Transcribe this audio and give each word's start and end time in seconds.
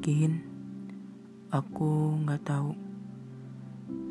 Mungkin 0.00 0.32
aku 1.52 2.24
nggak 2.24 2.48
tahu 2.48 2.72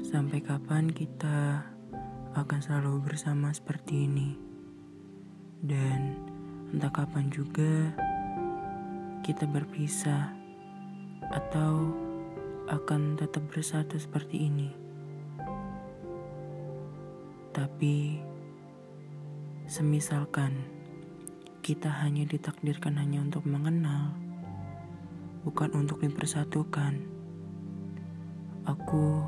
sampai 0.06 0.38
kapan 0.38 0.86
kita 0.86 1.66
akan 2.38 2.60
selalu 2.62 3.10
bersama 3.10 3.50
seperti 3.50 4.06
ini. 4.06 4.38
Dan 5.66 6.14
entah 6.70 6.94
kapan 6.94 7.34
juga 7.34 7.90
kita 9.26 9.50
berpisah 9.50 10.30
atau 11.34 11.90
akan 12.70 13.18
tetap 13.18 13.50
bersatu 13.50 13.98
seperti 13.98 14.46
ini. 14.46 14.70
Tapi 17.50 18.22
semisalkan 19.66 20.54
kita 21.66 21.90
hanya 22.06 22.30
ditakdirkan 22.30 23.02
hanya 23.02 23.26
untuk 23.26 23.42
mengenal, 23.50 24.29
bukan 25.44 25.72
untuk 25.76 26.04
dipersatukan. 26.04 27.00
Aku 28.68 29.24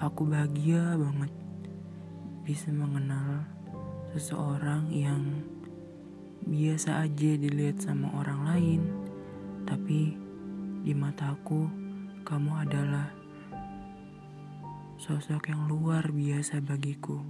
aku 0.00 0.22
bahagia 0.26 0.96
banget 0.98 1.32
bisa 2.42 2.72
mengenal 2.74 3.46
seseorang 4.10 4.90
yang 4.90 5.22
biasa 6.42 7.06
aja 7.06 7.30
dilihat 7.36 7.78
sama 7.78 8.10
orang 8.16 8.40
lain, 8.48 8.80
tapi 9.68 10.18
di 10.80 10.92
mataku 10.96 11.68
kamu 12.26 12.52
adalah 12.64 13.12
sosok 14.96 15.52
yang 15.52 15.68
luar 15.68 16.10
biasa 16.12 16.60
bagiku. 16.64 17.20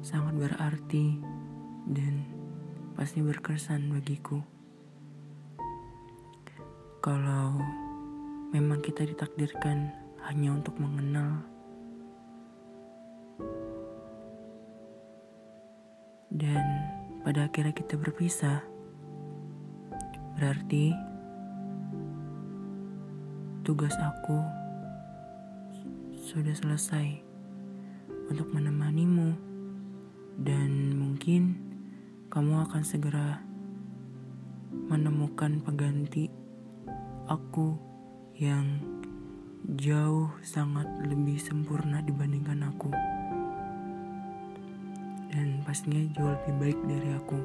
Sangat 0.00 0.34
berarti 0.40 1.20
dan 1.88 2.24
pasti 2.96 3.20
berkesan 3.20 3.92
bagiku. 3.92 4.57
Kalau 6.98 7.54
memang 8.50 8.82
kita 8.82 9.06
ditakdirkan 9.06 9.94
hanya 10.26 10.50
untuk 10.50 10.74
mengenal 10.82 11.46
dan 16.34 16.64
pada 17.22 17.46
akhirnya 17.46 17.70
kita 17.70 17.94
berpisah. 17.94 18.66
Berarti 20.38 20.94
tugas 23.66 23.94
aku 23.98 24.38
sudah 26.18 26.54
selesai 26.54 27.20
untuk 28.26 28.50
menemanimu 28.54 29.34
dan 30.38 30.98
mungkin 30.98 31.58
kamu 32.30 32.64
akan 32.70 32.82
segera 32.86 33.42
menemukan 34.88 35.58
pengganti 35.64 36.47
aku 37.28 37.76
yang 38.40 38.80
jauh 39.76 40.32
sangat 40.40 40.88
lebih 41.04 41.36
sempurna 41.36 42.00
dibandingkan 42.00 42.64
aku. 42.72 42.88
Dan 45.28 45.60
pastinya 45.68 46.00
jauh 46.16 46.32
lebih 46.32 46.54
baik 46.56 46.78
dari 46.88 47.10
aku. 47.12 47.40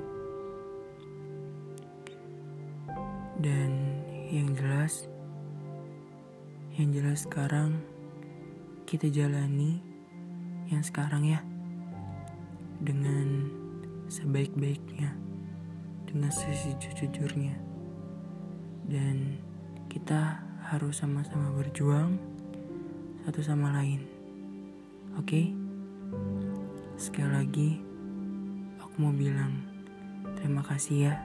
Dan 3.43 3.99
yang 4.31 4.55
jelas, 4.55 5.11
yang 6.79 6.95
jelas 6.95 7.27
sekarang 7.27 7.83
kita 8.87 9.11
jalani 9.11 9.83
yang 10.71 10.79
sekarang 10.79 11.27
ya. 11.27 11.43
Dengan 12.79 13.51
sebaik-baiknya, 14.07 15.11
dengan 16.07 16.31
sisi 16.31 16.75
jujurnya, 16.79 17.55
dan 18.91 19.39
kita 19.93 20.41
harus 20.73 21.05
sama-sama 21.05 21.53
berjuang 21.53 22.17
satu 23.21 23.45
sama 23.45 23.77
lain. 23.77 24.01
Oke? 25.21 25.21
Okay? 25.29 25.45
Sekali 26.97 27.29
lagi, 27.29 27.69
aku 28.81 28.95
mau 28.97 29.13
bilang 29.13 29.53
terima 30.41 30.65
kasih 30.65 31.13
ya 31.13 31.15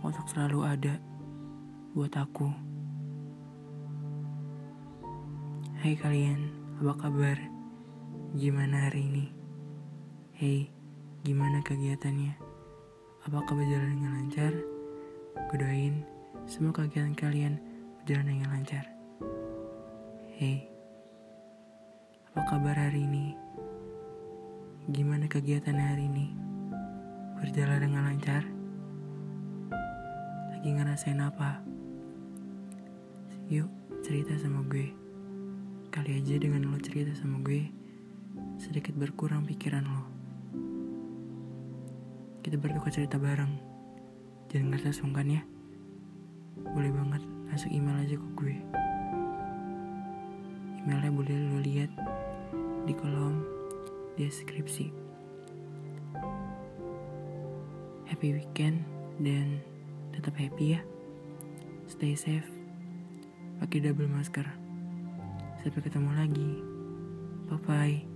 untuk 0.00 0.24
selalu 0.32 0.64
ada 0.64 0.96
buat 1.92 2.08
aku. 2.16 2.48
Hai 5.84 5.92
kalian, 6.00 6.40
apa 6.80 7.04
kabar? 7.04 7.36
Gimana 8.32 8.88
hari 8.88 9.12
ini? 9.12 9.26
Hei, 10.40 10.72
gimana 11.20 11.60
kegiatannya? 11.60 12.32
Apakah 13.28 13.52
berjalan 13.52 14.00
dengan 14.00 14.12
lancar? 14.24 14.52
Kudoain 15.52 16.00
semua 16.48 16.72
kegiatan 16.72 17.12
kalian 17.12 17.73
berjalan 18.04 18.36
dengan 18.36 18.52
lancar. 18.52 18.84
Hei, 20.36 20.68
apa 22.28 22.40
kabar 22.52 22.76
hari 22.76 23.08
ini? 23.08 23.32
Gimana 24.92 25.24
kegiatan 25.24 25.72
hari 25.72 26.12
ini? 26.12 26.36
Berjalan 27.40 27.80
dengan 27.80 28.04
lancar? 28.04 28.44
Lagi 30.52 30.68
ngerasain 30.68 31.16
apa? 31.16 31.64
Yuk 33.48 33.72
cerita 34.04 34.36
sama 34.36 34.60
gue. 34.68 34.92
Kali 35.88 36.20
aja 36.20 36.36
dengan 36.36 36.68
lo 36.68 36.76
cerita 36.84 37.16
sama 37.16 37.40
gue, 37.40 37.72
sedikit 38.60 38.92
berkurang 39.00 39.48
pikiran 39.48 39.80
lo. 39.80 40.04
Kita 42.44 42.60
bertukar 42.60 42.92
cerita 42.92 43.16
bareng. 43.16 43.56
Jangan 44.52 44.76
ngerasa 44.76 44.92
sungkan 44.92 45.40
ya. 45.40 45.42
Boleh 46.62 46.92
banget 46.94 47.22
masuk 47.50 47.70
email 47.74 47.98
aja 48.06 48.14
ke 48.14 48.28
gue. 48.38 48.56
Emailnya 50.84 51.10
boleh 51.10 51.36
lo 51.50 51.58
lihat 51.64 51.90
di 52.84 52.92
kolom 52.94 53.42
deskripsi. 54.14 54.92
Happy 58.06 58.36
weekend 58.36 58.86
dan 59.18 59.58
tetap 60.14 60.38
happy 60.38 60.78
ya. 60.78 60.80
Stay 61.90 62.14
safe. 62.14 62.46
Pakai 63.58 63.82
double 63.82 64.06
masker. 64.06 64.46
Sampai 65.58 65.80
ketemu 65.82 66.10
lagi. 66.14 66.50
Bye 67.50 67.60
bye. 67.64 68.13